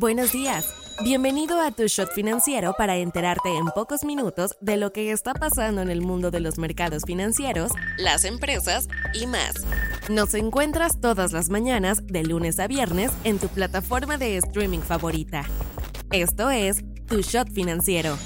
Buenos 0.00 0.32
días. 0.32 0.64
Bienvenido 1.04 1.60
a 1.60 1.72
Tu 1.72 1.86
Shot 1.86 2.14
Financiero 2.14 2.72
para 2.72 2.96
enterarte 2.96 3.54
en 3.54 3.66
pocos 3.66 4.02
minutos 4.02 4.56
de 4.62 4.78
lo 4.78 4.94
que 4.94 5.12
está 5.12 5.34
pasando 5.34 5.82
en 5.82 5.90
el 5.90 6.00
mundo 6.00 6.30
de 6.30 6.40
los 6.40 6.56
mercados 6.56 7.02
financieros, 7.06 7.70
las 7.98 8.24
empresas 8.24 8.88
y 9.12 9.26
más. 9.26 9.56
Nos 10.08 10.32
encuentras 10.32 11.02
todas 11.02 11.32
las 11.32 11.50
mañanas, 11.50 12.06
de 12.06 12.24
lunes 12.24 12.58
a 12.60 12.66
viernes, 12.66 13.12
en 13.24 13.38
tu 13.38 13.48
plataforma 13.48 14.16
de 14.16 14.38
streaming 14.38 14.78
favorita. 14.78 15.44
Esto 16.10 16.48
es 16.48 16.82
Tu 17.06 17.20
Shot 17.20 17.50
Financiero, 17.50 18.16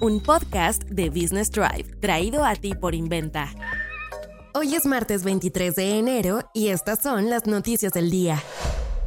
un 0.00 0.20
podcast 0.20 0.82
de 0.86 1.08
Business 1.08 1.52
Drive, 1.52 2.00
traído 2.00 2.44
a 2.44 2.56
ti 2.56 2.74
por 2.74 2.96
Inventa. 2.96 3.48
Hoy 4.54 4.74
es 4.74 4.86
martes 4.86 5.22
23 5.22 5.76
de 5.76 5.98
enero 6.00 6.50
y 6.52 6.70
estas 6.70 7.00
son 7.00 7.30
las 7.30 7.46
noticias 7.46 7.92
del 7.92 8.10
día. 8.10 8.42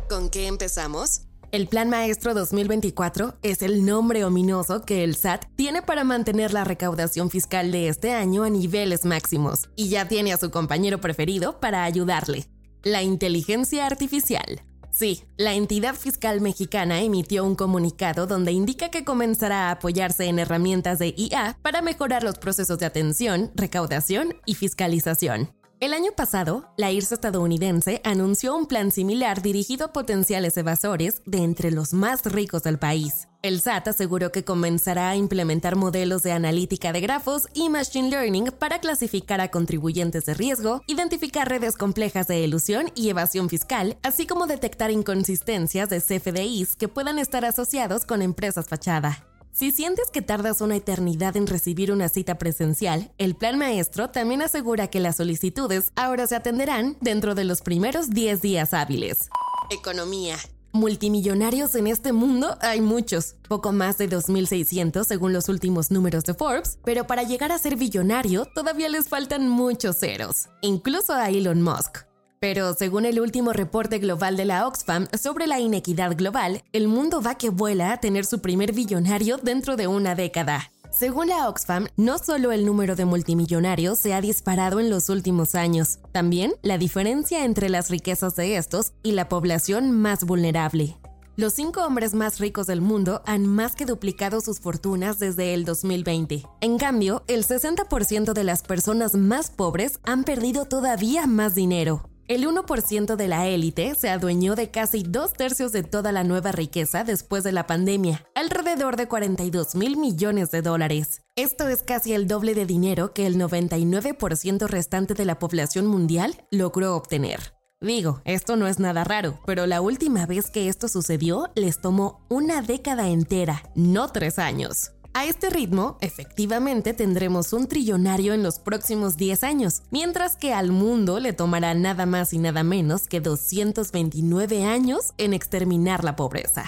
¿Con 0.07 0.29
qué 0.29 0.47
empezamos? 0.47 1.24
El 1.55 1.69
Plan 1.69 1.89
Maestro 1.89 2.33
2024 2.33 3.37
es 3.41 3.61
el 3.61 3.85
nombre 3.85 4.25
ominoso 4.25 4.81
que 4.81 5.05
el 5.05 5.15
SAT 5.15 5.45
tiene 5.55 5.81
para 5.81 6.03
mantener 6.03 6.51
la 6.51 6.65
recaudación 6.65 7.29
fiscal 7.29 7.71
de 7.71 7.87
este 7.87 8.11
año 8.11 8.43
a 8.43 8.49
niveles 8.49 9.05
máximos, 9.05 9.69
y 9.77 9.87
ya 9.87 10.05
tiene 10.05 10.33
a 10.33 10.37
su 10.37 10.51
compañero 10.51 10.99
preferido 10.99 11.61
para 11.61 11.85
ayudarle, 11.85 12.45
la 12.83 13.03
inteligencia 13.03 13.85
artificial. 13.85 14.63
Sí, 14.91 15.23
la 15.37 15.53
entidad 15.53 15.95
fiscal 15.95 16.41
mexicana 16.41 16.99
emitió 16.99 17.45
un 17.45 17.55
comunicado 17.55 18.27
donde 18.27 18.51
indica 18.51 18.89
que 18.89 19.05
comenzará 19.05 19.69
a 19.69 19.71
apoyarse 19.71 20.25
en 20.25 20.39
herramientas 20.39 20.99
de 20.99 21.13
IA 21.15 21.57
para 21.61 21.81
mejorar 21.81 22.21
los 22.23 22.37
procesos 22.37 22.79
de 22.79 22.85
atención, 22.85 23.53
recaudación 23.55 24.33
y 24.45 24.55
fiscalización. 24.55 25.55
El 25.81 25.93
año 25.93 26.11
pasado, 26.15 26.69
la 26.77 26.93
IRSA 26.93 27.15
estadounidense 27.15 27.99
anunció 28.05 28.55
un 28.55 28.65
plan 28.65 28.91
similar 28.91 29.41
dirigido 29.41 29.87
a 29.87 29.93
potenciales 29.93 30.55
evasores 30.55 31.21
de 31.25 31.39
entre 31.39 31.69
los 31.69 31.93
más 31.93 32.23
ricos 32.25 32.63
del 32.63 32.79
país. 32.79 33.27
El 33.41 33.59
SAT 33.59 33.89
aseguró 33.89 34.31
que 34.31 34.45
comenzará 34.45 35.09
a 35.09 35.17
implementar 35.17 35.75
modelos 35.75 36.23
de 36.23 36.31
analítica 36.31 36.93
de 36.93 37.01
grafos 37.01 37.49
y 37.53 37.67
machine 37.67 38.09
learning 38.09 38.51
para 38.57 38.79
clasificar 38.79 39.41
a 39.41 39.51
contribuyentes 39.51 40.25
de 40.25 40.33
riesgo, 40.33 40.81
identificar 40.87 41.49
redes 41.49 41.75
complejas 41.75 42.27
de 42.27 42.45
elusión 42.45 42.89
y 42.95 43.09
evasión 43.09 43.49
fiscal, 43.49 43.97
así 44.01 44.25
como 44.25 44.47
detectar 44.47 44.91
inconsistencias 44.91 45.89
de 45.89 45.99
CFDIs 45.99 46.77
que 46.77 46.87
puedan 46.87 47.19
estar 47.19 47.43
asociados 47.43 48.05
con 48.05 48.21
empresas 48.21 48.67
fachada. 48.67 49.25
Si 49.55 49.71
sientes 49.71 50.11
que 50.11 50.21
tardas 50.21 50.59
una 50.59 50.75
eternidad 50.75 51.37
en 51.37 51.47
recibir 51.47 51.89
una 51.93 52.09
cita 52.09 52.37
presencial, 52.37 53.13
el 53.17 53.37
plan 53.37 53.57
maestro 53.57 54.09
también 54.09 54.41
asegura 54.41 54.87
que 54.87 54.99
las 54.99 55.15
solicitudes 55.15 55.93
ahora 55.95 56.27
se 56.27 56.35
atenderán 56.35 56.97
dentro 56.99 57.35
de 57.35 57.45
los 57.45 57.61
primeros 57.61 58.09
10 58.09 58.41
días 58.41 58.73
hábiles. 58.73 59.29
Economía. 59.69 60.35
Multimillonarios 60.73 61.73
en 61.75 61.87
este 61.87 62.11
mundo 62.11 62.57
hay 62.59 62.81
muchos, 62.81 63.37
poco 63.47 63.71
más 63.71 63.97
de 63.97 64.09
2.600 64.09 65.05
según 65.05 65.31
los 65.31 65.47
últimos 65.47 65.89
números 65.89 66.25
de 66.25 66.33
Forbes, 66.33 66.77
pero 66.83 67.07
para 67.07 67.23
llegar 67.23 67.53
a 67.53 67.57
ser 67.57 67.77
billonario 67.77 68.45
todavía 68.53 68.89
les 68.89 69.07
faltan 69.07 69.47
muchos 69.47 69.95
ceros, 69.97 70.49
incluso 70.59 71.13
a 71.13 71.29
Elon 71.29 71.61
Musk. 71.61 71.99
Pero 72.45 72.75
según 72.75 73.05
el 73.05 73.19
último 73.19 73.53
reporte 73.53 73.97
global 73.97 74.37
de 74.37 74.45
la 74.45 74.67
Oxfam 74.67 75.07
sobre 75.19 75.47
la 75.47 75.59
inequidad 75.59 76.15
global, 76.15 76.61
el 76.73 76.87
mundo 76.87 77.19
va 77.19 77.39
que 77.39 77.49
vuela 77.49 77.91
a 77.91 77.97
tener 77.97 78.23
su 78.23 78.39
primer 78.39 78.71
billonario 78.71 79.37
dentro 79.37 79.75
de 79.75 79.87
una 79.87 80.13
década. 80.13 80.69
Según 80.91 81.29
la 81.29 81.49
Oxfam, 81.49 81.87
no 81.97 82.19
solo 82.19 82.51
el 82.51 82.63
número 82.63 82.95
de 82.95 83.05
multimillonarios 83.05 83.97
se 83.97 84.13
ha 84.13 84.21
disparado 84.21 84.79
en 84.79 84.91
los 84.91 85.09
últimos 85.09 85.55
años, 85.55 85.97
también 86.11 86.53
la 86.61 86.77
diferencia 86.77 87.45
entre 87.45 87.67
las 87.67 87.89
riquezas 87.89 88.35
de 88.35 88.57
estos 88.57 88.93
y 89.01 89.13
la 89.13 89.27
población 89.27 89.89
más 89.89 90.23
vulnerable. 90.23 90.97
Los 91.37 91.53
cinco 91.53 91.83
hombres 91.83 92.13
más 92.13 92.37
ricos 92.37 92.67
del 92.67 92.79
mundo 92.79 93.23
han 93.25 93.47
más 93.47 93.73
que 93.73 93.87
duplicado 93.87 94.39
sus 94.39 94.59
fortunas 94.59 95.17
desde 95.17 95.55
el 95.55 95.65
2020. 95.65 96.43
En 96.61 96.77
cambio, 96.77 97.23
el 97.27 97.43
60% 97.43 98.33
de 98.33 98.43
las 98.43 98.61
personas 98.61 99.15
más 99.15 99.49
pobres 99.49 99.99
han 100.03 100.23
perdido 100.23 100.65
todavía 100.65 101.25
más 101.25 101.55
dinero. 101.55 102.07
El 102.27 102.47
1% 102.47 103.17
de 103.17 103.27
la 103.27 103.45
élite 103.45 103.93
se 103.93 104.09
adueñó 104.09 104.55
de 104.55 104.71
casi 104.71 105.03
dos 105.03 105.33
tercios 105.33 105.71
de 105.71 105.83
toda 105.83 106.11
la 106.11 106.23
nueva 106.23 106.51
riqueza 106.51 107.03
después 107.03 107.43
de 107.43 107.51
la 107.51 107.67
pandemia, 107.67 108.25
alrededor 108.33 108.95
de 108.95 109.07
42 109.07 109.75
mil 109.75 109.95
millones 109.95 110.49
de 110.49 110.63
dólares. 110.63 111.21
Esto 111.35 111.67
es 111.67 111.83
casi 111.83 112.13
el 112.13 112.27
doble 112.27 112.55
de 112.55 112.65
dinero 112.65 113.13
que 113.13 113.27
el 113.27 113.37
99% 113.37 114.65
restante 114.65 115.13
de 115.13 115.25
la 115.25 115.37
población 115.37 115.85
mundial 115.85 116.47
logró 116.49 116.95
obtener. 116.95 117.53
Digo, 117.79 118.21
esto 118.25 118.55
no 118.55 118.65
es 118.65 118.79
nada 118.79 119.03
raro, 119.03 119.39
pero 119.45 119.67
la 119.67 119.81
última 119.81 120.25
vez 120.25 120.49
que 120.49 120.67
esto 120.67 120.87
sucedió 120.87 121.51
les 121.53 121.79
tomó 121.79 122.25
una 122.29 122.63
década 122.63 123.07
entera, 123.07 123.61
no 123.75 124.07
tres 124.07 124.39
años. 124.39 124.93
A 125.17 125.23
este 125.23 125.49
ritmo, 125.49 125.97
efectivamente 126.01 126.93
tendremos 126.93 127.53
un 127.53 127.67
trillonario 127.69 128.33
en 128.33 128.43
los 128.43 128.59
próximos 128.59 129.15
10 129.15 129.45
años, 129.45 129.81
mientras 129.89 130.35
que 130.35 130.53
al 130.53 130.73
mundo 130.73 131.21
le 131.21 131.31
tomará 131.31 131.73
nada 131.73 132.05
más 132.05 132.33
y 132.33 132.37
nada 132.37 132.63
menos 132.63 133.07
que 133.07 133.21
229 133.21 134.65
años 134.65 135.13
en 135.17 135.33
exterminar 135.33 136.03
la 136.03 136.17
pobreza. 136.17 136.65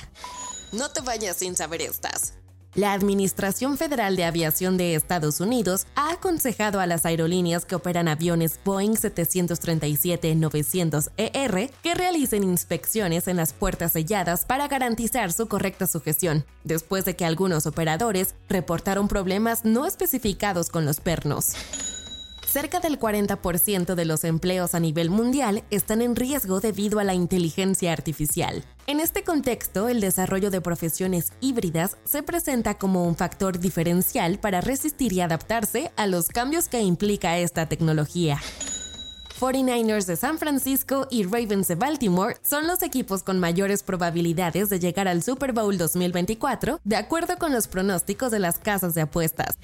No 0.72 0.90
te 0.92 1.02
vayas 1.02 1.36
sin 1.36 1.58
saber 1.58 1.82
estas. 1.82 2.36
La 2.78 2.94
Administración 2.94 3.76
Federal 3.76 4.16
de 4.16 4.24
Aviación 4.24 4.78
de 4.78 4.94
Estados 4.94 5.42
Unidos 5.42 5.88
ha 5.96 6.12
aconsejado 6.12 6.80
a 6.80 6.86
las 6.86 7.08
aerolíneas 7.08 7.66
que 7.66 7.74
operan 7.74 8.08
aviones 8.08 8.60
Boeing 8.64 8.94
737-900ER 8.94 11.58
e 11.58 11.72
que 11.82 11.96
realicen 11.96 12.44
inspecciones 12.44 13.28
en 13.28 13.38
las 13.38 13.52
puertas 13.52 13.94
selladas 13.94 14.46
para 14.46 14.68
garantizar 14.68 15.34
su 15.34 15.48
correcta 15.48 15.88
sujeción, 15.88 16.46
después 16.64 17.04
de 17.04 17.16
que 17.16 17.26
algunos 17.26 17.66
operadores 17.66 18.36
reportaron 18.48 19.08
problemas 19.08 19.66
no 19.66 19.88
especificados 19.88 20.70
con 20.70 20.86
los 20.86 21.00
pernos. 21.00 21.56
Cerca 22.48 22.80
del 22.80 22.98
40% 22.98 23.94
de 23.94 24.06
los 24.06 24.24
empleos 24.24 24.74
a 24.74 24.80
nivel 24.80 25.10
mundial 25.10 25.64
están 25.70 26.02
en 26.02 26.16
riesgo 26.16 26.62
debido 26.62 27.00
a 27.00 27.04
la 27.04 27.14
inteligencia 27.14 27.92
artificial. 27.92 28.64
En 28.88 29.02
este 29.02 29.26
contexto, 29.26 29.90
el 29.90 30.00
desarrollo 30.00 30.50
de 30.50 30.62
profesiones 30.62 31.34
híbridas 31.42 31.98
se 32.06 32.24
presenta 32.24 32.78
como 32.78 33.06
un 33.06 33.18
factor 33.18 33.60
diferencial 33.60 34.40
para 34.40 34.62
resistir 34.62 35.12
y 35.12 35.20
adaptarse 35.20 35.92
a 35.98 36.08
los 36.08 36.30
cambios 36.30 36.70
que 36.70 36.80
implica 36.80 37.38
esta 37.38 37.68
tecnología. 37.68 38.40
49ers 39.42 40.06
de 40.06 40.16
San 40.16 40.40
Francisco 40.40 41.06
y 41.12 41.24
Ravens 41.24 41.68
de 41.68 41.76
Baltimore 41.76 42.38
son 42.44 42.66
los 42.66 42.82
equipos 42.82 43.24
con 43.24 43.40
mayores 43.40 43.84
probabilidades 43.84 44.70
de 44.70 44.80
llegar 44.80 45.10
al 45.10 45.22
Super 45.22 45.52
Bowl 45.52 45.78
2024, 45.78 46.80
de 46.86 46.96
acuerdo 46.96 47.38
con 47.38 47.52
los 47.52 47.68
pronósticos 47.68 48.32
de 48.32 48.40
las 48.40 48.58
casas 48.58 48.96
de 48.96 49.02
apuestas. 49.02 49.58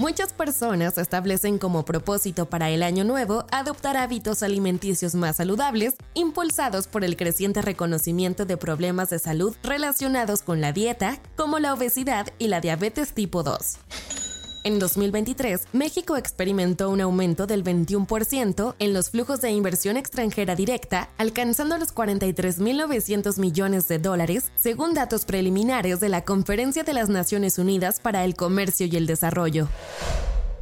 Muchas 0.00 0.32
personas 0.32 0.96
establecen 0.96 1.58
como 1.58 1.84
propósito 1.84 2.46
para 2.48 2.70
el 2.70 2.82
año 2.82 3.04
nuevo 3.04 3.44
adoptar 3.52 3.98
hábitos 3.98 4.42
alimenticios 4.42 5.14
más 5.14 5.36
saludables, 5.36 5.94
impulsados 6.14 6.86
por 6.86 7.04
el 7.04 7.18
creciente 7.18 7.60
reconocimiento 7.60 8.46
de 8.46 8.56
problemas 8.56 9.10
de 9.10 9.18
salud 9.18 9.54
relacionados 9.62 10.40
con 10.40 10.62
la 10.62 10.72
dieta, 10.72 11.20
como 11.36 11.58
la 11.58 11.74
obesidad 11.74 12.28
y 12.38 12.48
la 12.48 12.62
diabetes 12.62 13.12
tipo 13.12 13.42
2. 13.42 13.76
En 14.62 14.78
2023, 14.78 15.68
México 15.72 16.18
experimentó 16.18 16.90
un 16.90 17.00
aumento 17.00 17.46
del 17.46 17.64
21% 17.64 18.74
en 18.78 18.92
los 18.92 19.08
flujos 19.08 19.40
de 19.40 19.50
inversión 19.52 19.96
extranjera 19.96 20.54
directa, 20.54 21.08
alcanzando 21.16 21.78
los 21.78 21.94
43.900 21.94 23.38
millones 23.38 23.88
de 23.88 23.98
dólares, 23.98 24.52
según 24.56 24.92
datos 24.92 25.24
preliminares 25.24 25.98
de 26.00 26.10
la 26.10 26.24
Conferencia 26.24 26.82
de 26.82 26.92
las 26.92 27.08
Naciones 27.08 27.58
Unidas 27.58 28.00
para 28.00 28.24
el 28.24 28.36
Comercio 28.36 28.86
y 28.86 28.96
el 28.96 29.06
Desarrollo. 29.06 29.68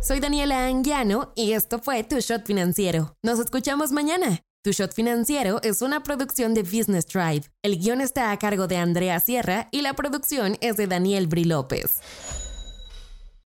Soy 0.00 0.20
Daniela 0.20 0.66
Anguiano 0.66 1.32
y 1.34 1.52
esto 1.52 1.80
fue 1.80 2.04
Tu 2.04 2.20
Shot 2.20 2.46
Financiero. 2.46 3.16
Nos 3.24 3.40
escuchamos 3.40 3.90
mañana. 3.90 4.42
Tu 4.62 4.70
Shot 4.70 4.94
Financiero 4.94 5.60
es 5.64 5.82
una 5.82 6.04
producción 6.04 6.54
de 6.54 6.62
Business 6.62 7.06
Drive. 7.06 7.50
El 7.62 7.78
guion 7.78 8.00
está 8.00 8.30
a 8.30 8.38
cargo 8.38 8.68
de 8.68 8.76
Andrea 8.76 9.18
Sierra 9.18 9.68
y 9.72 9.82
la 9.82 9.94
producción 9.94 10.56
es 10.60 10.76
de 10.76 10.86
Daniel 10.86 11.26
Bri 11.26 11.44
López. 11.44 12.00